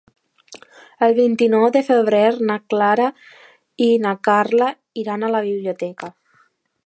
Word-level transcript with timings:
El 1.07 1.11
vint-i-nou 1.19 1.65
de 1.75 1.83
febrer 1.89 2.23
na 2.51 2.55
Clara 2.73 3.11
i 3.89 3.91
na 4.07 4.15
Carla 4.29 4.73
iran 5.05 5.27
a 5.29 5.33
la 5.37 5.45
biblioteca. 5.51 6.13